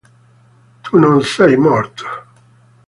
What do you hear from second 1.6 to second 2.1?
morto!